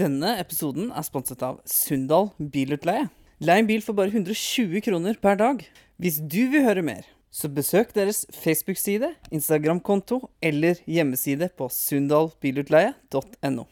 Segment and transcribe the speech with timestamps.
[0.00, 3.10] Denne episoden er sponset av Sunndal Bilutleie.
[3.44, 5.60] Lei en bil for bare 120 kroner per dag.
[6.00, 13.66] Hvis du vil høre mer, så besøk deres Facebook-side, Instagram-konto eller hjemmeside på sunndalbilutleie.no.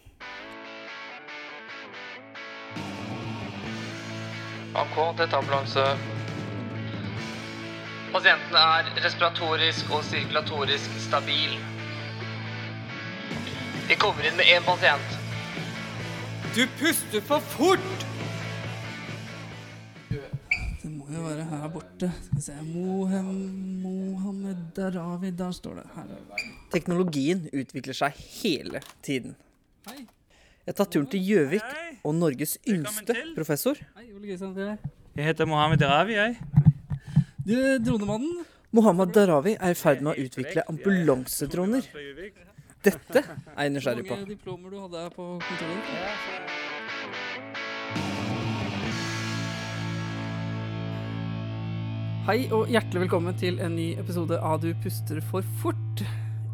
[4.83, 5.87] AK, dette ambulanse.
[8.13, 11.56] Pasienten er respiratorisk og sirkulatorisk stabil.
[13.88, 15.17] Vi kommer inn med én pasient.
[16.59, 17.78] Du puster for fort!
[20.82, 22.09] Det må jo være her borte.
[22.24, 23.28] Skal vi se Mohem,
[23.84, 25.84] Mohammed Darawi, der står det.
[25.95, 26.09] Her.
[26.74, 29.37] Teknologien utvikler seg hele tiden.
[29.87, 30.02] Hei.
[30.66, 33.79] Jeg tar turen til Gjøvik og Norges yngste professor.
[33.95, 34.59] Hei, Ole Kristian.
[35.15, 36.34] Jeg heter Mohammed Darawi, jeg.
[37.46, 37.54] Du,
[37.87, 38.43] dronemannen.
[38.74, 41.87] Mohammed Darawi er i ferd med å utvikle ambulansedroner.
[42.88, 45.84] Dette er jeg nysgjerrig Hvor mange diplomer du hadde her på kontoret?
[52.29, 56.04] Hei og hjertelig velkommen til en ny episode av Du puster for fort.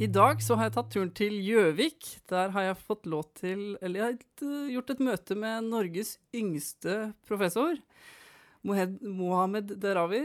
[0.03, 2.09] I dag så har jeg tatt turen til Gjøvik.
[2.31, 6.17] Der har jeg fått lov til Eller jeg har eh, gjort et møte med Norges
[6.35, 7.79] yngste professor.
[8.67, 10.25] Mohed, Mohammed Derawi.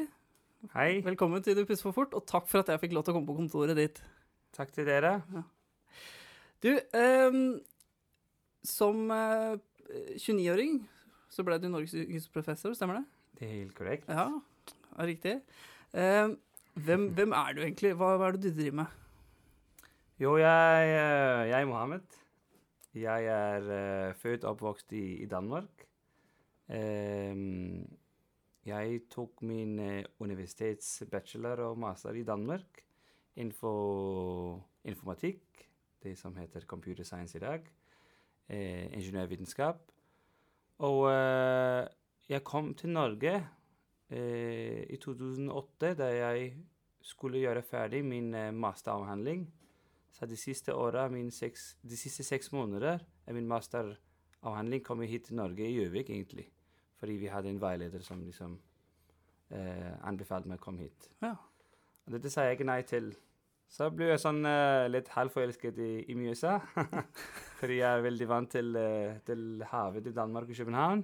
[0.73, 0.89] Hei.
[1.05, 3.20] Velkommen til Du puster for fort, og takk for at jeg fikk lov til å
[3.20, 4.02] komme på kontoret ditt.
[4.58, 5.20] Takk til dere.
[6.63, 7.59] Du, um,
[8.67, 9.55] som uh,
[10.19, 10.81] 29-åring
[11.31, 13.05] så ble du Norges yngste professor, stemmer det?
[13.39, 14.09] Det er helt korrekt.
[14.09, 14.27] Ja,
[14.97, 15.35] er riktig.
[15.93, 16.35] Um,
[16.73, 17.93] hvem, hvem er du egentlig?
[17.97, 18.97] Hva, hva er det du driver med?
[20.19, 22.17] Jo, jeg, eh, jeg er Mohammed.
[22.99, 25.85] Jeg er uh, født og oppvokst i, i Danmark.
[26.67, 27.85] Um,
[28.67, 32.83] jeg tok min uh, universitetsbachelor og master i Danmark
[33.39, 35.69] innenfor informatikk,
[36.03, 37.66] det som heter computer science i dag,
[38.47, 39.81] eh, ingeniørvitenskap.
[40.80, 41.88] Og eh,
[42.30, 43.36] jeg kom til Norge
[44.09, 46.53] eh, i 2008, da jeg
[47.02, 49.48] skulle gjøre ferdig min eh, masteravhandling.
[50.11, 50.73] Så de siste
[51.32, 56.10] seks, de siste seks måneder av min masteravhandling kom jeg hit til Norge, i Gjøvik
[56.10, 56.49] egentlig.
[56.99, 58.60] Fordi vi hadde en veileder som liksom
[59.49, 61.10] eh, anbefalte meg å komme hit.
[61.21, 61.36] Ja.
[62.05, 63.14] Og dette sa jeg ikke nei til.
[63.69, 66.55] Så ble jeg sånn uh, litt halvforelsket i, i Mjøsa.
[67.59, 71.03] Fordi jeg er veldig vant til, uh, til havet i Danmark og København.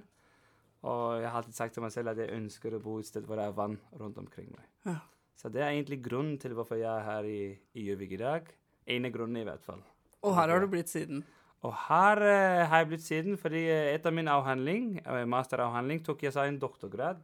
[0.86, 3.26] Og jeg har alltid sagt til meg selv at jeg ønsker å bo et sted
[3.26, 4.66] hvor det er vann rundt omkring meg.
[4.88, 4.98] Ja.
[5.38, 7.40] Så det er egentlig grunnen til hvorfor jeg er her i
[7.76, 8.50] i Gjøvik i dag.
[8.96, 9.82] En av grunnen, i hvert fall.
[10.26, 11.22] Og her har du blitt siden.
[11.66, 14.96] Og her uh, har jeg blitt siden fordi etter min avhandling,
[15.30, 17.22] masteravhandling tok jeg seg en doktorgrad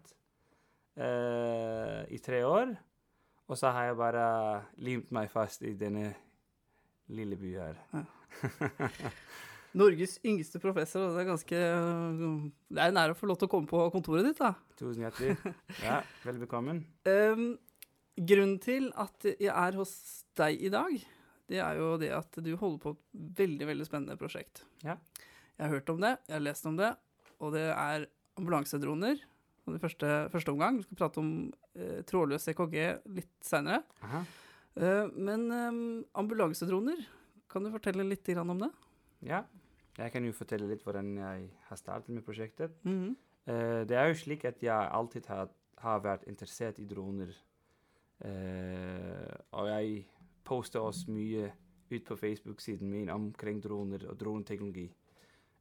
[2.12, 2.74] i tre år.
[3.50, 4.26] Og så har jeg bare
[4.80, 6.12] limt meg fast i denne
[7.12, 8.06] lille byen her.
[9.76, 11.58] Norges yngste professor, og det er ganske
[12.68, 14.52] Det er en ære å få lov til å komme på kontoret ditt, da.
[14.78, 15.36] Tusen hjertelig.
[15.86, 16.82] Ja, vel bekommen.
[17.08, 17.54] um,
[18.20, 19.94] grunnen til at jeg er hos
[20.36, 20.96] deg i dag,
[21.48, 23.02] det er jo det at du holder på et
[23.40, 24.64] veldig, veldig spennende prosjekt.
[24.84, 24.98] Ja.
[25.56, 26.92] Jeg har hørt om det, jeg har lest om det,
[27.40, 28.06] og det er
[28.40, 29.20] ambulansedroner.
[29.70, 30.80] I første, første omgang.
[30.80, 31.32] Vi skal prate om
[31.78, 32.78] eh, trådløs EKG
[33.14, 33.84] litt seinere.
[34.74, 35.82] Eh, men eh,
[36.18, 37.04] ambulansedroner,
[37.52, 38.70] kan du fortelle litt om det?
[39.28, 39.44] Ja.
[39.98, 42.74] Jeg kan jo fortelle litt hvordan jeg har startet med prosjektet.
[42.82, 43.14] Mhm.
[43.46, 47.30] Eh, det er jo slik at jeg alltid har, har vært interessert i droner.
[48.22, 50.04] Eh, og jeg
[50.46, 51.50] poster også mye
[51.92, 54.88] ut på Facebook-siden min omkring droner og droneteknologi.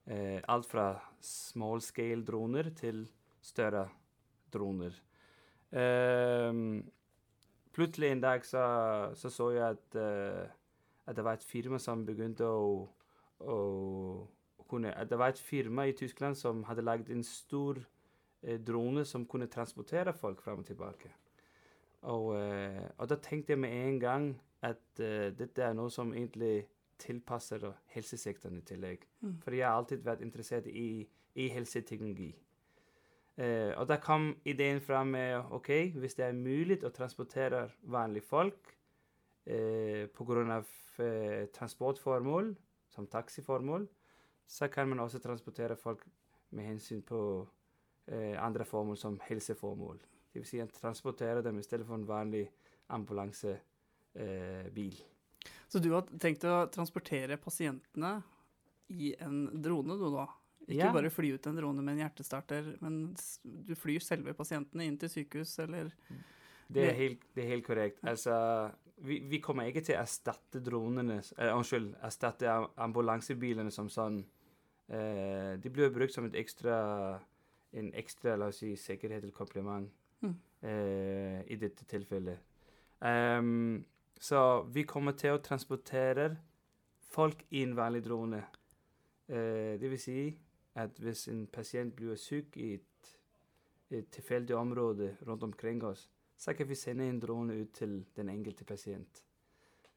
[0.05, 3.03] Eh, alt fra small scale droner til
[3.41, 3.87] større
[4.53, 4.95] droner.
[5.71, 6.53] Eh,
[7.71, 10.47] plutselig en dag så så, så jeg at, uh,
[11.05, 12.87] at det var et firma som begynte å,
[13.39, 13.57] å
[14.69, 19.05] kunne, at det var et firma i Tyskland som hadde laget en stor uh, drone
[19.05, 21.11] som kunne transportere folk fram og tilbake.
[22.01, 24.23] Og, eh, og da tenkte jeg med en gang
[24.65, 24.97] at
[25.37, 26.63] dette er noe som egentlig
[26.97, 27.61] tilpasser
[27.93, 29.05] helsesektoren i tillegg.
[29.21, 29.35] Mm.
[29.43, 31.05] For jeg har alltid vært interessert i,
[31.37, 32.31] i helseteknologi.
[33.39, 38.27] Eh, og da kom ideen fram med ok, hvis det er mulig å transportere vanlige
[38.27, 38.73] folk
[39.45, 40.63] eh, pga.
[40.99, 42.55] Eh, transportformål,
[42.89, 43.87] som taxiformål,
[44.47, 46.03] så kan man også transportere folk
[46.49, 47.47] med hensyn på
[48.07, 50.01] eh, andre formål, som helseformål.
[50.33, 52.51] Vil si transportere dem i stedet for en vanlig
[52.89, 53.61] ambulansebil.
[54.99, 55.07] Eh.
[55.67, 58.21] Så du har tenkt å transportere pasientene
[58.91, 60.27] i en drone, du da?
[60.67, 60.91] Ikke Ja.
[60.93, 65.09] bare fly ut en drone med en hjertestarter, men du flyr selve pasientene inn til
[65.09, 65.91] sykehus, eller
[66.71, 67.99] Det er helt, det er helt korrekt.
[68.03, 68.71] Altså,
[69.03, 72.47] vi, vi kommer ikke til å erstatte dronene eh, Unnskyld, erstatte
[72.77, 74.23] ambulansebilene som sånn
[74.91, 77.21] Eh, de blir brukt som et ekstra,
[77.73, 79.89] en ekstra la oss si, sikkerhet eller kompliment
[80.21, 80.35] Mm.
[80.63, 82.37] eh, i dette tilfellet.
[83.01, 83.85] Um,
[84.19, 86.37] så vi kommer til å transportere
[87.09, 88.43] folk i en vanlig drone.
[89.29, 90.37] Eh, det vil si
[90.75, 93.11] at hvis en pasient blir syk i et,
[93.91, 98.29] et tilfeldig område rundt omkring oss, så kan vi sende en drone ut til den
[98.29, 99.25] enkelte pasient.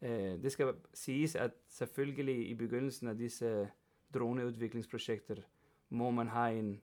[0.00, 3.70] Eh, det skal sies at selvfølgelig i begynnelsen av disse
[4.14, 5.40] droneutviklingsprosjekter
[5.88, 6.74] må man ha en,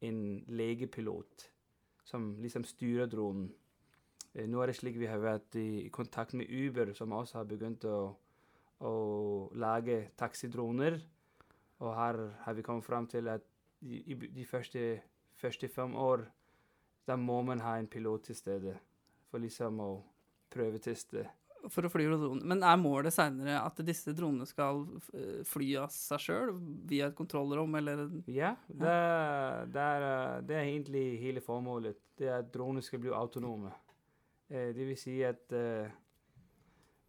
[0.00, 1.48] en legepilot
[2.04, 3.50] som liksom styrer dronen.
[4.34, 7.48] Eh, nå er det slik vi har vært i, kontakt med Uber, som også har
[7.48, 7.98] begynt å,
[8.80, 8.94] å
[9.58, 11.00] lage taxidroner.
[11.78, 13.44] Og her har vi kommet fram til at
[13.80, 15.00] i, de første,
[15.38, 16.26] første fem år
[17.08, 18.74] da må man ha en pilot til stede
[19.30, 19.90] for liksom å
[20.52, 21.24] prøveteste.
[21.68, 22.42] For å fly dronen.
[22.48, 24.84] Men er målet seinere at disse dronene skal
[25.16, 26.52] eh, fly av seg sjøl
[26.88, 28.94] via et kontrollrom, eller Ja, det,
[29.74, 30.06] det, er,
[30.46, 31.98] det er egentlig hele formålet.
[32.18, 33.72] Det er at dronene skal bli autonome.
[34.48, 35.90] Eh, det vil si at eh,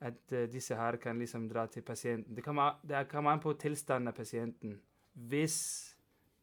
[0.01, 2.35] at uh, disse her kan liksom dra til pasienten.
[2.35, 4.79] Det kommer det kommer an på tilstanden av pasienten.
[5.13, 5.95] Hvis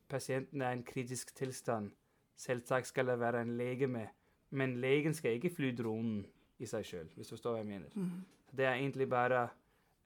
[0.08, 1.90] pasienten er i en kritisk tilstand,
[2.36, 4.06] selvsagt skal det være en lege med.
[4.50, 6.26] Men legen skal ikke fly dronen
[6.58, 7.88] i seg sjøl, hvis du forstår hva jeg mener.
[8.56, 9.48] Det er egentlig bare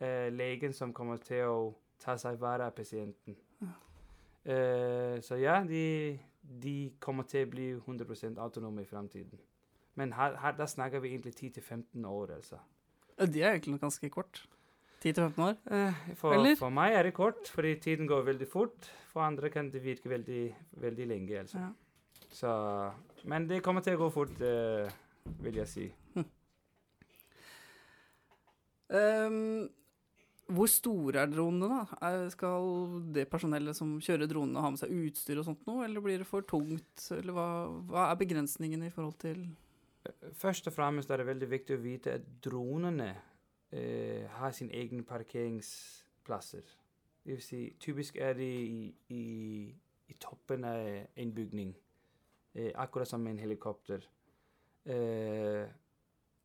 [0.01, 3.37] uh, legen som kommer til å ta seg vare av pasienten.
[3.61, 9.41] Uh, så ja, de, de kommer til å bli 100 autonome i framtiden.
[9.95, 12.57] Men her, her, da snakker vi egentlig 10-15 år, altså.
[13.21, 14.45] De er egentlig ganske kort.
[15.01, 15.57] 10-15 år.
[15.73, 16.57] Eh, for, Eller?
[16.61, 18.91] for meg er det kort, fordi tiden går veldig fort.
[19.13, 20.43] For andre kan det virke veldig,
[20.81, 21.59] veldig lenge, altså.
[21.59, 21.71] Ja.
[22.31, 22.51] Så,
[23.25, 24.91] men det kommer til å gå fort, uh,
[25.43, 25.87] vil jeg si.
[28.93, 29.67] um,
[30.55, 31.99] hvor store er dronene, da?
[32.07, 32.69] Er, skal
[33.15, 36.29] det personellet som kjører dronene, ha med seg utstyr og sånt noe, eller blir det
[36.29, 37.09] for tungt?
[37.17, 37.49] Eller hva,
[37.91, 39.49] hva er begrensningen i forhold til
[40.33, 43.11] Først og fremst er det veldig viktig å vite at dronene
[43.73, 46.65] eh, har sine egne parkeringsplasser.
[47.25, 49.25] Det vil si, typisk er de i, i,
[50.09, 50.87] i toppen av
[51.21, 51.75] en bygning,
[52.55, 54.09] eh, akkurat som en helikopter.
[54.89, 55.69] Eh,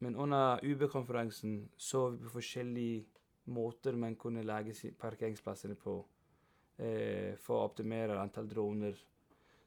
[0.04, 3.06] men under UB-konferansen så vi på forskjellige
[3.56, 5.96] måter man kunne lage parkeringsplassene på
[6.78, 9.00] eh, for å optimere antall droner.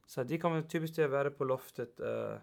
[0.08, 2.00] Så de kommer typisk til å være på loftet.
[2.00, 2.37] eh,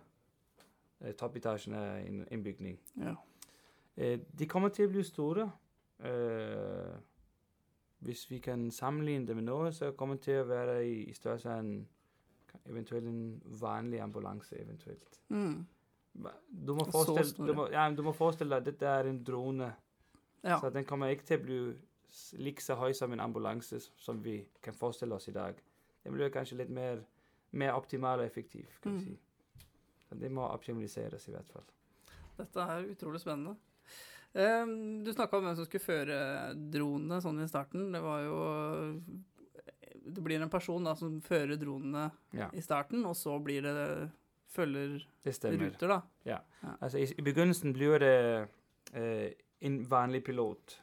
[1.02, 2.80] eh, toppetasjen er en, en bygning.
[3.02, 3.16] Ja.
[3.98, 5.50] Eh, de kommer til å bli store.
[6.00, 6.96] Eh,
[8.06, 11.14] hvis vi kan sammenligne det med noe, så kommer det til å være i, i
[11.14, 11.88] størrelse av en
[12.66, 14.60] eventuelt en vanlig ambulanse.
[14.62, 15.20] eventuelt.
[15.30, 15.66] Mm.
[16.66, 19.74] Du må, forestille, du, må, ja, du må forestille deg at dette er en drone.
[20.44, 20.60] ja.
[20.62, 21.60] Så den kommer ikke til å bli
[22.46, 25.56] like så høy som en ambulanse som vi kan forestille oss i dag.
[26.06, 27.02] Den blir kanskje litt mer,
[27.52, 28.66] mer optimal og effektiv.
[28.82, 29.00] kan Mm.
[29.00, 29.18] si.
[30.20, 31.66] Det må optimaliseres i hvert fall.
[32.36, 33.56] Dette er utrolig spennende.
[34.36, 36.18] Ehm, du snakka om hvem som skulle føre
[36.74, 37.92] dronene sånn i starten.
[37.96, 38.40] Det var jo
[40.06, 44.12] Det blir en person da som fører dronene Ja, i starten, og så blir det
[44.54, 46.02] følger ruter, da.
[46.80, 48.48] Altså, i, I begynnelsen blir det
[48.94, 50.82] eh, en vanlig pilot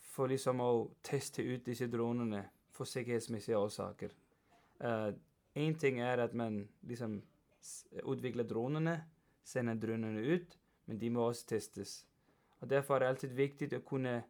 [0.00, 0.70] for liksom å
[1.02, 2.44] teste ut disse dronene
[2.74, 4.14] for sikkerhetsmessige årsaker.
[5.58, 7.20] Én ting er at man liksom
[8.04, 8.96] utvikler dronene,
[9.44, 12.00] sende dronene ut, men de må også testes.
[12.60, 14.22] Og Derfor er det alltid viktig å kunne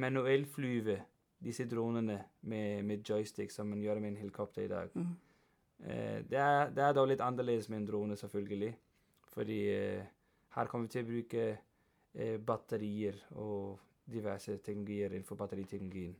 [0.00, 0.98] manuelt flyve
[1.44, 4.90] disse dronene med, med joystick, som man gjør med en helikopter i dag.
[4.94, 5.14] Mm.
[5.84, 8.72] Eh, det, er, det er da litt annerledes med en drone, selvfølgelig.
[9.34, 10.06] Fordi eh,
[10.56, 16.16] her kommer vi til å bruke eh, batterier og diverse teknologier innenfor batteriteknologien.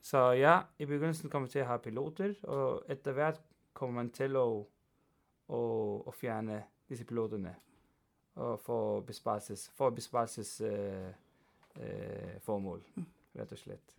[0.00, 3.40] Så ja, i begynnelsen kommer vi til å ha piloter, og etter hvert
[3.76, 4.46] kommer man til å,
[5.50, 5.60] å,
[6.06, 7.54] og fjerne disse pilotene
[8.40, 11.14] og for besparelses, for besparelsesformål,
[11.80, 12.84] eh, formål,
[13.36, 13.96] rett og slett.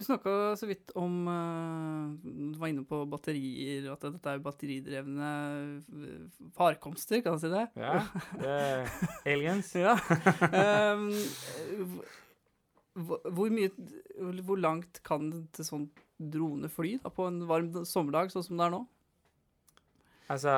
[0.00, 5.32] Du snakka så vidt om eh, Du var inne på batterier, at dette er batteridrevne
[5.76, 7.66] eh, farkomster, kan man si det?
[7.76, 8.00] Ja,
[8.40, 8.88] det er
[9.34, 9.74] aliens.
[9.80, 9.98] Ja.
[10.90, 11.12] Um,
[12.96, 13.70] hvor mye
[14.42, 18.66] Hvor langt kan en sånn drone fly da, på en varm sommerdag, sånn som det
[18.66, 18.82] er nå?
[20.30, 20.52] Altså,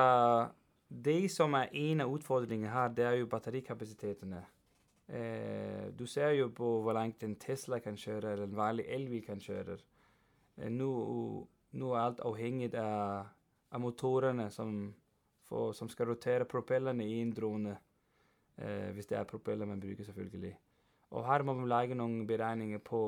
[1.05, 4.43] det som er en av utfordringene her, det er jo batterikapasitetene.
[5.07, 9.23] Eh, du ser jo på hvor langt en Tesla kan kjøre, eller en vanlig elbil
[9.25, 9.77] kan kjøre.
[10.57, 10.91] Eh, nå,
[11.73, 13.33] nå er alt avhengig av,
[13.73, 14.93] av motorene som,
[15.49, 17.75] for, som skal rotere propellene i en drone.
[18.61, 20.53] Eh, hvis det er propeller man bruker, selvfølgelig.
[21.17, 23.03] Og her må man lage noen beregninger på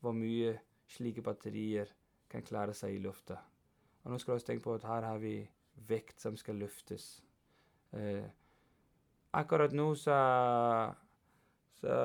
[0.00, 0.56] hvor mye
[0.88, 1.92] slike batterier
[2.30, 3.36] kan klare seg i lufta.
[4.04, 5.34] Og nå skal du også tenke på at her har vi
[5.88, 7.22] vekt som skal løftes.
[7.92, 8.26] Eh,
[9.32, 10.18] akkurat nå så,
[11.80, 11.96] så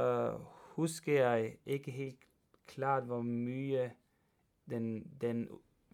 [0.75, 2.27] husker jeg ikke helt
[2.67, 3.91] klart hvor mye
[4.69, 5.47] den, den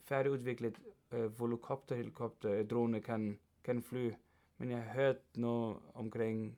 [0.07, 0.79] ferdigutviklet
[1.11, 4.11] eh, volocopter-helikopterdrone kan, kan fly.
[4.57, 6.57] Men jeg har hørt noe omkring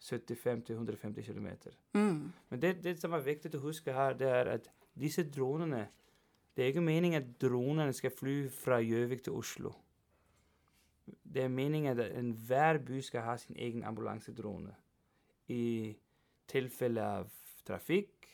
[0.00, 1.48] 75-150 km.
[1.92, 2.32] Mm.
[2.48, 5.88] Men det, det som er viktig å huske her, det er at disse dronene
[6.56, 9.70] Det er ikke meningen at dronene skal fly fra Gjøvik til Oslo.
[11.22, 14.74] Det er meningen at enhver by skal ha sin egen ambulansedrone.
[15.48, 15.96] I
[16.48, 17.30] tilfelle av
[17.66, 18.28] trafikk,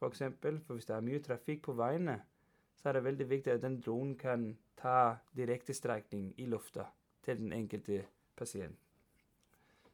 [0.00, 0.18] f.eks.
[0.18, 2.20] For, for hvis det er mye trafikk på veiene,
[2.76, 6.86] så er det veldig viktig at den dronen kan ta direktestrekning i lufta
[7.22, 8.04] til den enkelte
[8.36, 8.78] pasient.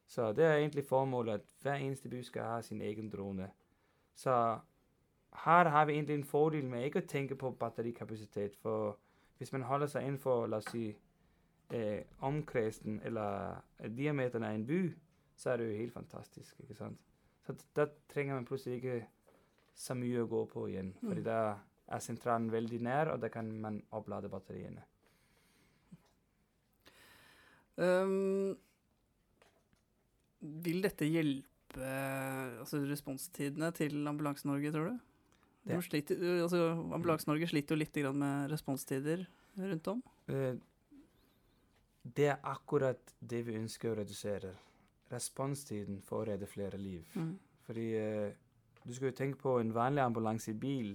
[0.06, 3.50] Så det er egentlig formålet at hver eneste by skal ha sin egen drone.
[4.14, 4.58] Så
[5.44, 8.54] her har vi egentlig en fordel med ikke å tenke på batterikapasitet.
[8.62, 8.96] For
[9.38, 10.94] hvis man holder seg innenfor la oss si,
[11.74, 14.80] eh, omkretsen eller eh, diameteren av en by,
[15.36, 16.60] så er det jo helt fantastisk.
[16.62, 17.00] ikke sant?
[17.46, 19.00] Så da trenger man plutselig ikke
[19.76, 20.94] så mye å gå på igjen.
[21.02, 21.40] fordi da
[21.86, 24.82] er sentralen veldig nær, og da kan man opplade batteriene.
[27.76, 28.56] Um,
[30.40, 31.90] vil dette hjelpe
[32.62, 35.04] altså responstidene til Ambulanse-Norge, tror du?
[35.66, 39.26] De sliter, altså, Ambulanse-Norge sliter jo litt grann med responstider
[39.58, 40.02] rundt om.
[40.30, 40.54] Eh,
[42.14, 44.52] Det er akkurat det vi ønsker å redusere.
[45.10, 47.06] Responstiden for å redde flere liv.
[47.14, 47.34] Mm.
[47.66, 48.30] Fordi eh,
[48.84, 50.92] du skal jo tenke på en vanlig ambulansebil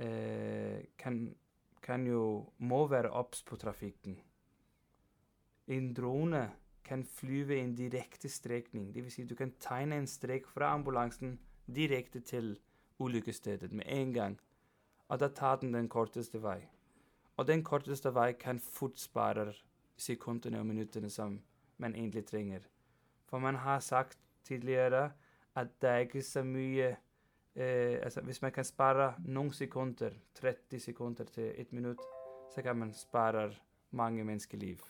[0.00, 1.18] eh, kan,
[1.84, 2.24] kan jo
[2.58, 4.16] må være obs på trafikken.
[5.68, 6.46] En drone
[6.84, 8.90] kan flyve en direkte strekning.
[8.94, 9.12] Dvs.
[9.14, 12.56] Si du kan tegne en strek fra ambulansen direkte til
[12.98, 14.38] ulykkesstedet med en gang.
[15.08, 16.62] Og da tar den den korteste vei.
[17.36, 19.52] Og den korteste vei kan fort spare
[20.02, 21.40] sekundene og som
[21.78, 22.66] man egentlig trenger.
[23.26, 25.10] For man har sagt tidligere
[25.56, 26.96] at det er ikke så mye
[27.54, 32.00] eh, altså Hvis man kan spare noen sekunder, 30 sekunder til ett minutt,
[32.54, 33.50] så kan man spare
[33.90, 34.80] mange menneskeliv.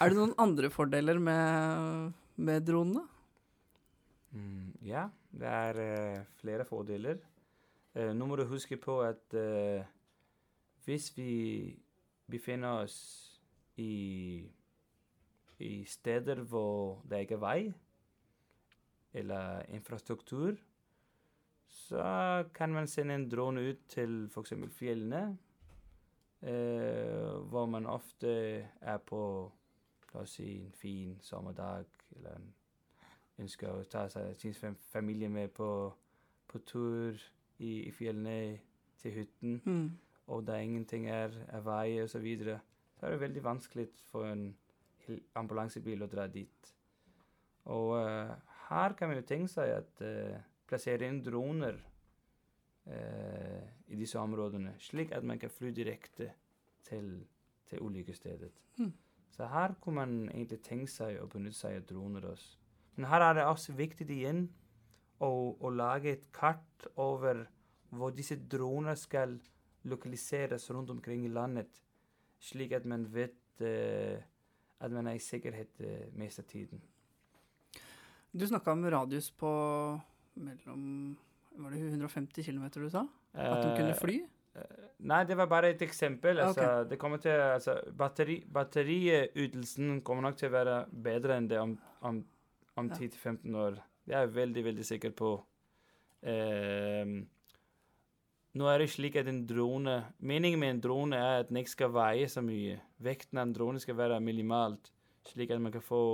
[0.00, 3.06] Er det noen andre fordeler med, med dronene?
[4.32, 7.18] Mm, ja, det er eh, flere fordeler.
[7.94, 9.84] Eh, nå må du huske på at eh,
[10.84, 11.32] hvis vi
[12.30, 13.31] befinner oss
[13.76, 14.44] i,
[15.58, 17.72] i steder hvor det ikke er vei
[19.12, 20.56] eller infrastruktur,
[21.68, 24.52] så kan man sende en drone ut til f.eks.
[24.70, 25.38] fjellene,
[26.42, 28.32] eh, hvor man ofte
[28.80, 29.52] er på
[30.14, 31.86] la oss si en fin sommerdag,
[32.16, 32.50] eller en
[33.38, 35.68] ønsker å ta seg sin familie med på,
[36.48, 37.16] på tur
[37.58, 38.58] i, i fjellene
[39.02, 39.98] til hytten, Mm.
[40.26, 42.60] og der ingenting er, er vei osv., så, videre,
[43.02, 44.44] så er det veldig vanskelig for en
[45.34, 46.68] ambulansebil å dra dit.
[47.74, 48.30] Og uh,
[48.68, 50.36] her kan vi jo tenke seg at uh,
[50.70, 51.80] plassere inn droner
[52.86, 53.58] uh,
[53.90, 56.30] i disse områdene, slik at man kan fly direkte
[56.86, 57.10] til,
[57.66, 58.54] til ulykkesstedet.
[58.78, 58.94] Mm.
[59.34, 62.54] Så her kunne man egentlig tenke seg å benytte seg av droner også.
[62.94, 64.44] Men her er det også viktig igjen
[65.18, 67.48] å, å lage et kart over
[67.90, 69.40] hvor disse droner skal
[69.90, 71.82] lokaliseres rundt omkring i landet,
[72.42, 74.20] slik at man vet eh,
[74.82, 76.82] at man er i sikkerhet eh, mest av tiden.
[78.32, 79.50] Du snakka om radius på
[80.40, 81.16] mellom
[81.52, 83.06] Var det 150 km du sa?
[83.34, 84.22] At de kunne Eh, fly?
[84.56, 86.40] Eh, Nei, det var bare et eksempel.
[86.40, 86.88] Altså, okay.
[86.88, 91.76] det kommer til, altså, batteri, batteriutelsen kommer nok til å være bedre enn det om,
[92.00, 92.24] om,
[92.76, 93.76] om 10-15 år.
[94.06, 95.32] Det er jeg veldig, veldig sikker på.
[96.22, 97.26] Ehm,
[98.58, 101.76] nå er det slik at en drone Meningen med en drone er at den ikke
[101.76, 102.78] skal veie så mye.
[103.02, 104.92] Vekten av en drone skal være minimalt,
[105.28, 106.04] slik at man kan få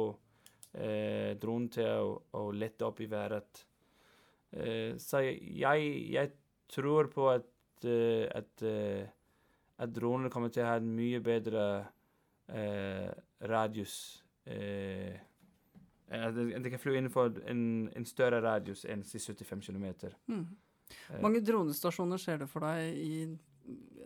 [0.74, 3.64] eh, dronen til å, å lette opp i været.
[4.52, 6.32] Eh, så jeg, jeg
[6.72, 7.48] tror på at
[7.84, 9.08] uh, at, uh,
[9.78, 11.64] at dronene kommer til å ha en mye bedre
[12.50, 13.10] uh,
[13.48, 14.24] radius.
[16.08, 19.84] At de kan fly innenfor en, en større radius enn 75 km.
[20.26, 20.46] Mm.
[21.22, 23.12] Mange dronestasjoner ser du for deg i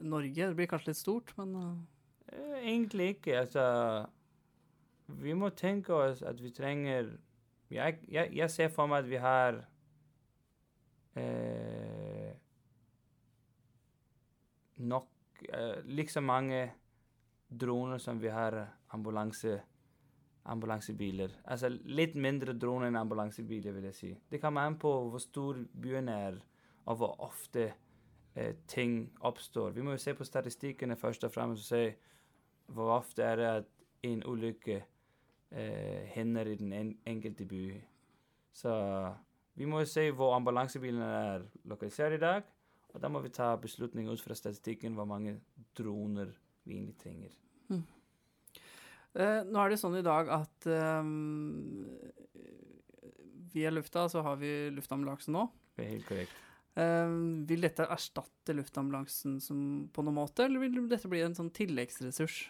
[0.03, 0.49] Norge?
[0.49, 1.75] Det blir kanskje litt stort, men uh,
[2.33, 3.39] Eh, egentlig ikke.
[3.39, 4.07] Altså
[5.07, 7.11] Vi må tenke oss at vi trenger
[7.71, 9.59] Jeg, jeg, jeg ser for meg at vi har
[11.17, 12.33] eh,
[14.77, 16.63] nok eh, Liksom mange
[17.49, 18.55] droner som vi har
[18.93, 19.59] ambulanse,
[20.45, 21.35] ambulansebiler.
[21.45, 24.13] Altså litt mindre droner enn ambulansebiler, vil jeg si.
[24.31, 26.39] Det kommer an på hvor stor byen er,
[26.87, 27.73] og hvor ofte
[28.35, 29.71] eh, ting oppstår.
[29.71, 31.85] Vi må jo se på statistikkene først og fremst og se
[32.73, 33.69] hvor ofte er det at
[34.09, 34.79] en ulykke
[35.51, 37.67] eh, hender i den en enkelte by.
[38.53, 38.73] Så
[39.55, 42.43] vi må jo se hvor ambulansebilene er lokalisert i dag,
[42.93, 45.39] og da må vi ta beslutning ut fra statistikken hvor mange
[45.77, 46.33] droner
[46.65, 47.39] vi egentlig trenger.
[49.13, 51.09] Eh, nå er det sånn i dag at eh,
[53.53, 55.45] via lufta så har vi luftambulanse nå.
[55.77, 56.39] Det er helt korrekt.
[56.81, 59.59] Ehm, vil dette erstatte luftambulansen som,
[59.93, 62.47] på noen måte, eller vil dette bli en sånn tilleggsressurs?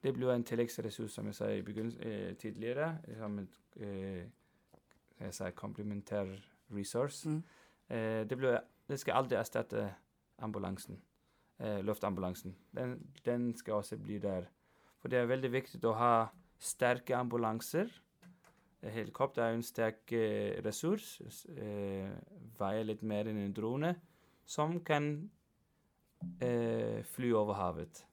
[0.00, 2.92] Det blir jo en tilleggsressurs, som jeg sa i eh, tidligere.
[3.18, 3.48] Som en
[3.82, 6.30] eh, sa, komplementær
[6.74, 7.28] resource.
[7.28, 7.42] Mm.
[7.88, 9.88] Eh, det, blir, det skal aldri erstatte
[10.38, 11.00] ambulansen.
[11.58, 12.54] Eh, luftambulansen.
[12.72, 14.46] Den, den skal også bli der.
[15.02, 16.12] For det er veldig viktig å ha
[16.58, 17.90] sterke ambulanser.
[18.82, 21.18] Helikopter er en sterk eh, ressurs.
[21.50, 22.06] Eh,
[22.58, 23.94] veier litt mer enn en drone.
[24.46, 25.10] Som kan
[26.40, 28.04] eh, fly over havet.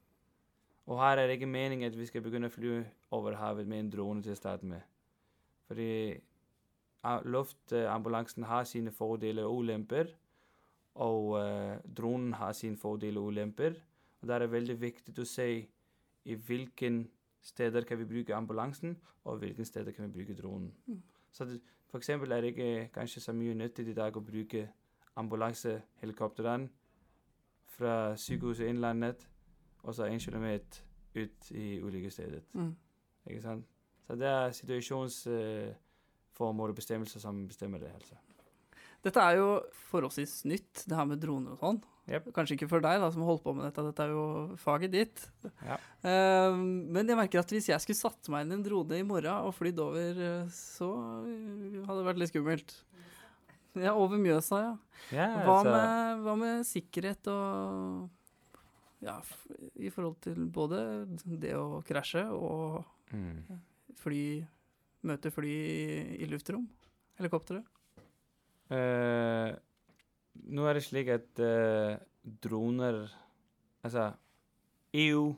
[0.89, 2.79] Og her er det ikke meningen at vi skal begynne å fly
[3.15, 4.81] over havet med en drone til å starte med.
[5.69, 6.17] Fordi
[7.25, 10.11] luftambulansen har sine fordeler og ulemper,
[11.01, 11.33] og
[11.97, 13.79] dronen har sine fordeler og ulemper.
[14.21, 15.47] Og da er det veldig viktig å se
[16.25, 16.91] i hvilke
[17.45, 20.73] steder kan vi bruke ambulansen, og hvilke steder kan vi bruke dronen.
[20.85, 21.01] Mm.
[21.31, 21.59] Så
[21.95, 24.69] eksempel er det ikke kanskje så mye nyttig i dag å bruke
[25.15, 26.69] ambulansehelikoptrene
[27.75, 29.29] fra Sykehuset Innlandet
[29.83, 30.81] og så en kilometer
[31.15, 32.39] ut i ulike steder.
[32.53, 32.75] Mm.
[33.29, 33.65] Ikke sant?
[34.07, 37.91] Så det er situasjonsformål og bestemmelser som bestemmer det.
[37.93, 38.15] altså.
[39.05, 39.49] Dette er jo
[39.91, 41.83] forholdsvis nytt, det her med droner og sånn.
[42.05, 42.29] Yep.
[42.35, 43.83] Kanskje ikke for deg, da, som har holdt på med dette.
[43.87, 44.25] Dette er jo
[44.61, 45.23] faget ditt.
[45.65, 45.77] Ja.
[46.05, 49.05] Eh, men jeg merker at hvis jeg skulle satt meg inn i en drone i
[49.05, 50.89] morgen og flydd over, eh, så
[51.25, 52.75] eh, hadde det vært litt skummelt.
[53.75, 54.73] Ja, over Mjøsa, ja.
[55.11, 55.73] Ja, Hva så...
[55.73, 58.05] med, hva med sikkerhet og
[59.03, 59.17] Ja,
[59.75, 60.79] i forhold til både
[61.25, 63.59] det å krasje og mm.
[63.99, 64.21] fly
[65.05, 65.89] Møte fly i,
[66.23, 66.63] i luftrom?
[67.19, 67.59] Helikoptre?
[68.73, 69.53] Eh,
[70.35, 71.95] Nå er det slik at uh,
[72.43, 73.05] droner
[73.85, 74.11] Altså,
[74.93, 75.35] EU,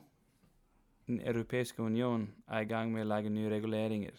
[1.06, 4.16] Den europeiske union, er i gang med å lage nye reguleringer.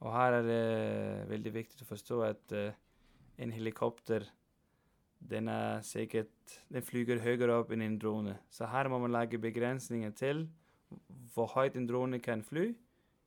[0.00, 2.72] Og her er det veldig viktig å forstå at uh,
[3.38, 4.26] en helikopter
[5.22, 8.36] den er sikkert Den flyger høyere opp enn en drone.
[8.50, 10.48] Så her må man lage begrensninger til
[11.32, 12.72] hvor høyt en drone kan fly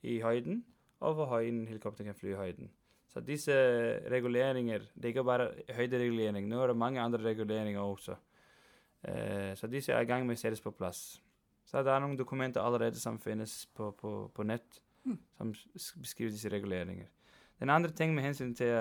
[0.05, 0.65] i høyden,
[0.99, 2.69] og hvor høyt en helikopter kan fly i høyden.
[3.15, 3.53] Så disse
[4.11, 8.17] reguleringer Det er ikke bare høyderegulering, nå er det mange andre reguleringer også.
[9.07, 11.21] Eh, så disse er i gang med å settes på plass.
[11.63, 15.19] Så det er noen dokumenter allerede som finnes på, på, på nett, Mm.
[15.37, 15.53] som
[16.01, 17.05] beskriver disse reguleringer.
[17.59, 18.73] Den andre ting med hensyn til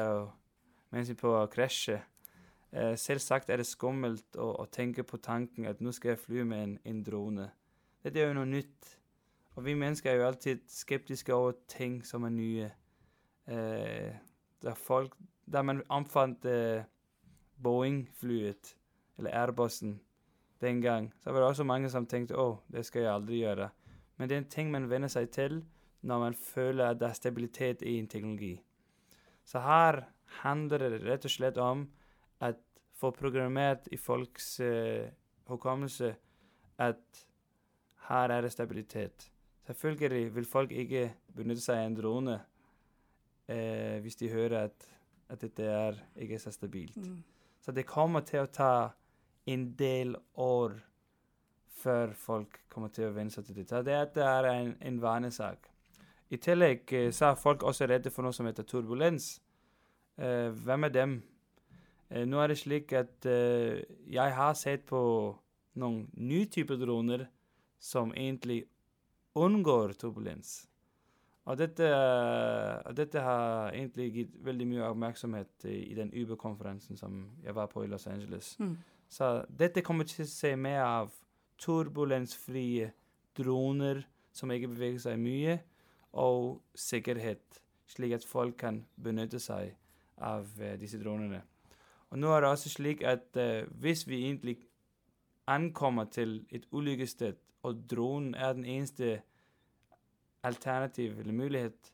[0.91, 1.99] med hensyn på å krasje
[2.73, 6.45] eh, Selvsagt er det skummelt å, å tenke på tanken at nå skal jeg fly
[6.49, 7.51] med en, en drone.
[8.03, 8.97] Dette er jo noe nytt.
[9.55, 12.71] Og vi mennesker er jo alltid skeptiske over ting som er nye.
[13.47, 14.15] Eh,
[14.65, 16.85] da, folk, da man anfant eh,
[17.63, 18.77] Boeing-flyet,
[19.19, 19.99] eller Airbussen,
[20.61, 23.69] den gang, så var det også mange som tenkte å, det skal jeg aldri gjøre.
[24.17, 25.61] Men det er en ting man venner seg til
[26.05, 28.55] når man føler at det er stabilitet i en teknologi.
[29.45, 30.05] Så her
[30.41, 31.87] handler det rett og slett om
[32.45, 32.61] at
[32.97, 35.11] få programmert i folks eh,
[35.51, 36.15] hukommelse
[36.81, 37.25] at
[38.09, 39.31] her er det stabilitet.
[39.67, 42.39] Selvfølgelig vil folk ikke benytte seg av en drone
[43.49, 44.89] eh, hvis de hører at,
[45.29, 46.97] at dette er ikke så stabilt.
[46.97, 47.23] Mm.
[47.61, 48.75] Så det kommer til å ta
[49.47, 50.79] en del år
[51.85, 53.83] før folk kommer til å venne seg til dette.
[53.85, 55.69] det er en, en vanesak.
[56.33, 59.39] I tillegg eh, så er folk også redde for noe som heter turbulens.
[60.17, 61.23] Eh, hvem er dem?
[62.11, 65.01] Eh, nå er det slik at eh, jeg har sett på
[65.81, 67.27] noen nye typer droner
[67.83, 68.65] som egentlig
[69.35, 70.65] unngår turbulens.
[71.45, 71.89] Og dette,
[72.89, 77.69] og dette har egentlig gitt veldig mye oppmerksomhet i, i den Uber-konferansen som jeg var
[77.69, 78.55] på i Los Angeles.
[78.59, 78.79] Mm.
[79.13, 81.13] Så dette kommer til å se mer av
[81.61, 82.89] turbulensfrie
[83.37, 85.59] droner som ikke beveger seg mye,
[86.15, 89.75] og sikkerhet, slik at folk kan benytte seg
[90.23, 91.43] av uh, disse dronene.
[92.15, 94.57] Og nå er det også slik at uh, hvis vi egentlig
[95.51, 99.21] ankommer til et ulykkessted, og dronen er den eneste
[100.45, 101.91] alternativ eller mulighet,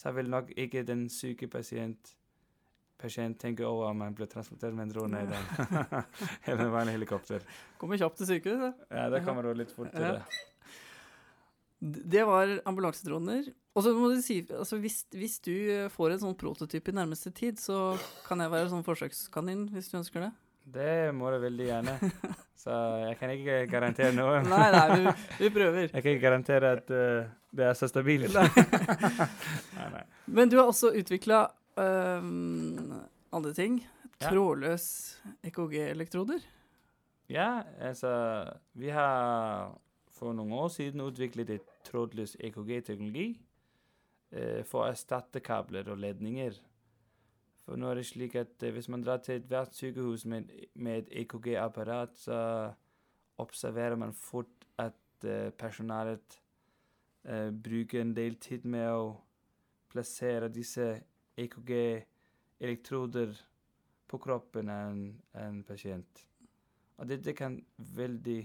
[0.00, 2.14] så vil nok ikke den syke pasient
[3.00, 5.44] pasient tenke over om han blir transportert med en drone dag.
[6.44, 7.40] eller en vanlig helikopter.
[7.80, 8.82] Kommer kjapt til sykehuset.
[8.92, 10.18] Ja, det kommer du litt fortere.
[11.80, 13.48] D- Det var ambulansedroner.
[13.72, 15.54] Og så må du si, altså hvis, hvis du
[15.94, 17.94] får en sånn prototyp i nærmeste tid, så
[18.26, 20.30] kan jeg være sånn forsøkskanin, hvis du ønsker det.
[20.70, 21.96] Det må du veldig gjerne.
[22.62, 22.74] Så
[23.06, 24.42] jeg kan ikke garantere noe.
[24.44, 25.86] Nei, nei, vi, vi prøver.
[25.88, 28.34] Jeg kan ikke garantere at uh, det er så stabilt.
[28.36, 29.86] Nei.
[29.94, 30.02] nei.
[30.28, 31.46] Men du har også utvikla
[31.80, 33.80] andre ting.
[34.20, 34.84] Trådløs
[35.48, 36.44] EKG-elektroder.
[37.32, 38.12] Ja, altså
[38.76, 39.72] Vi har
[40.20, 43.30] for noen år siden utviklet et trådløs EKG-teknologi
[44.36, 46.58] uh, for å erstatte kabler og ledninger.
[47.70, 50.96] For nå er det slik at eh, hvis man drar til ethvert sykehus med, med
[50.98, 52.38] et EKG-apparat, så
[53.38, 56.40] observerer man fort at uh, personalet
[57.30, 59.12] uh, bruker en del tid med å
[59.92, 60.88] plassere disse
[61.38, 63.38] EKG-elektroder
[64.10, 65.04] på kroppen av en,
[65.38, 66.24] en pasient.
[66.98, 68.40] Og det, det kan veldig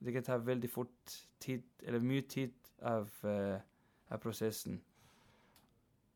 [0.00, 3.58] Det kan ta veldig fort tid, eller mye tid av, uh,
[4.08, 4.80] av prosessen.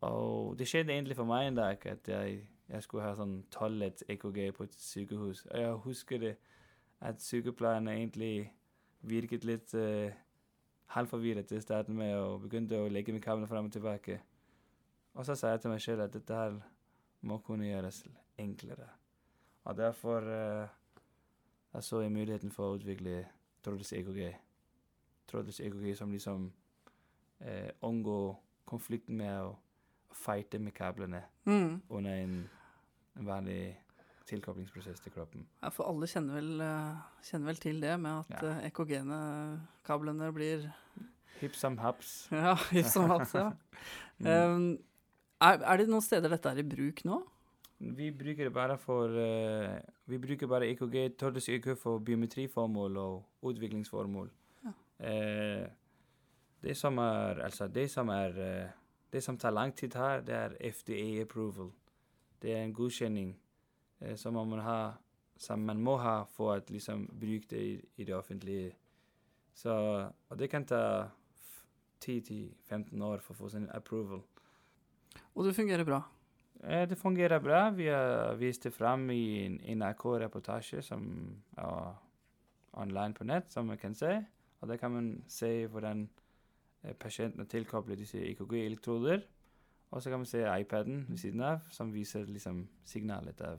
[0.05, 4.05] Og det skjedde egentlig for meg en dag at jeg, jeg skulle ha sånn tolvlets
[4.09, 5.45] EKG på et sykehus.
[5.51, 6.35] Og jeg husker det
[7.05, 8.53] at sykepleierne egentlig
[9.05, 10.13] virket litt uh,
[10.95, 14.21] halvforvirret til starten med og begynte å legge med kablene fram og tilbake.
[15.15, 16.57] Og så sa jeg til meg selv at dette her
[17.25, 18.05] må kunne gjøres
[18.41, 18.89] enklere.
[19.65, 20.69] Og derfor uh,
[21.75, 23.25] jeg så jeg muligheten for å utvikle
[23.65, 24.21] trådløs EKG.
[25.31, 26.49] Trådløs EKG som liksom
[27.41, 29.55] uh, unngår konflikten med å,
[30.15, 31.81] fighte med kablene Mm.
[31.91, 32.37] under en,
[33.19, 33.77] en vanlig
[34.27, 35.45] tilkoblingsprosess til kroppen.
[35.63, 38.55] Ja, for alle kjenner vel, eh, kjenner vel til det med at Ja.
[38.69, 39.19] ekogene
[39.85, 40.73] EKG-kablene blir
[41.41, 42.29] Hipp som haps.
[42.33, 43.51] Ja, hipp som haps, ja.
[44.21, 44.27] Mm.
[44.27, 44.79] Um,
[45.43, 47.23] er, er det noen steder dette er i bruk nå?
[47.81, 49.75] Vi bruker det bare for uh,
[50.09, 54.31] Vi bruker bare EKG, trådløs EKG for biometriformål og utviklingsformål.
[54.65, 54.73] Ja.
[55.01, 55.67] Uh,
[56.65, 58.69] det som er Altså, det som er eh,
[59.15, 61.69] Det som tar lang tid her, det er FDA approval.
[62.43, 63.37] Det er en godkjenning
[64.01, 64.79] eh, som man ha
[65.37, 68.73] som man må ha for å liksom bruke det i, i det offentlige.
[69.55, 69.75] Så
[70.31, 71.09] Og det kan ta
[72.05, 74.23] 10-15 år for å få sin approval.
[75.35, 76.03] Og det fungerer bra.
[76.63, 77.71] Eh, Det fungerer bra.
[77.71, 81.95] Vi har vist det fram i en NRK-reportasje som er
[82.73, 84.25] online på nett, som man kan se.
[84.61, 86.09] Og der kan man se hvordan
[86.85, 89.27] eh, pasienten tilkobler disse EKG-elektroder.
[89.95, 93.59] Og så kan vi se iPaden ved siden av, som viser liksom signalet av,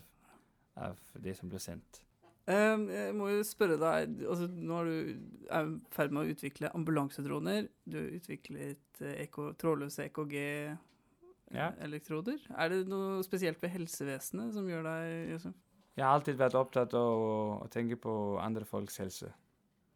[0.76, 2.02] av det som blir sendt.
[2.46, 5.18] Jeg må jo spørre deg altså, Nå er du
[5.50, 7.66] er i ferd med å utvikle ambulansedroner.
[7.90, 12.40] Du har utviklet eh, EK, trådløse EKG-elektroder.
[12.54, 15.02] Er det noe spesielt ved helsevesenet som gjør deg
[15.34, 15.56] Josef?
[15.96, 19.30] Jeg har alltid vært opptatt av å, å tenke på andre folks helse.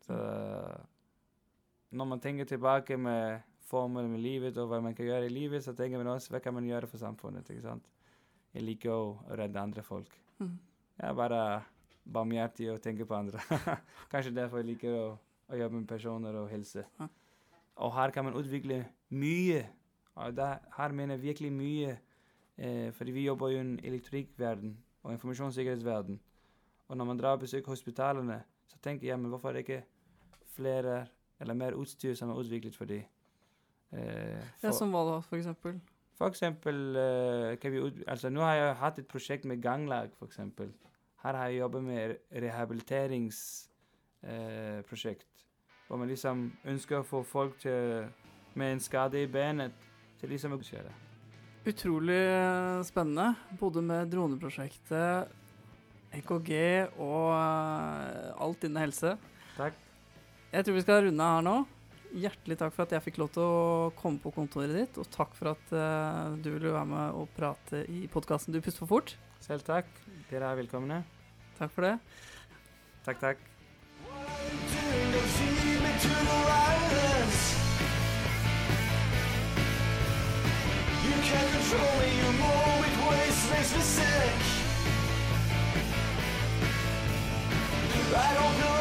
[0.08, 0.16] Så
[1.92, 5.64] når man tenker tilbake med formålet med livet og hva man kan gjøre i livet,
[5.64, 7.50] så tenker man også hva kan man gjøre for samfunnet.
[7.50, 7.90] ikke sant?
[8.54, 10.14] Jeg liker å redde andre folk.
[10.40, 10.56] Mm.
[10.98, 11.42] Jeg er bare
[12.10, 13.42] barmhjertig og tenker på andre.
[14.12, 15.08] Kanskje derfor jeg liker å,
[15.50, 16.86] å jobbe med personer og helse.
[16.98, 17.12] Mm.
[17.86, 19.64] Og her kan man utvikle mye.
[20.20, 21.98] Og der, her mener jeg virkelig mye.
[22.58, 24.74] Eh, fordi vi jobber jo i en elektrikkverden
[25.06, 26.20] og informasjonssikkerhetsverden.
[26.90, 29.84] Og når man drar og besøker hospitalene, så tenker jeg men hvorfor er det ikke
[30.58, 31.06] flere
[31.40, 33.04] eller mer utstyr som er utviklet for dem?
[33.92, 35.80] Eh, Ja, som hva da, for eksempel?
[36.20, 40.74] for eksempel eh, ut, altså Nå har jeg hatt et prosjekt med ganglag, for eksempel.
[41.24, 45.24] Her har jeg jobbet med rehabiliteringsprosjekt.
[45.24, 45.28] Eh,
[45.88, 48.06] hvor man liksom ønsker å få folk til,
[48.54, 49.72] med en skade i benet
[50.20, 50.92] til liksom å kjøre.
[51.68, 55.28] Utrolig eh, spennende, både med droneprosjektet,
[56.20, 56.52] EKG
[56.98, 59.12] og uh, alt innen helse.
[59.58, 59.74] Takk.
[60.50, 61.58] Jeg tror vi skal runde her nå.
[62.10, 65.36] Hjertelig takk for at jeg fikk lov til å komme på kontoret ditt, og takk
[65.38, 69.14] for at uh, du ville være med og prate i podkasten Du puster for fort.
[69.46, 69.86] Selv takk.
[70.32, 71.04] Dere er velkomne.
[71.60, 72.00] Takk for det.
[73.06, 73.38] Takk, takk.
[88.12, 88.79] I don't know.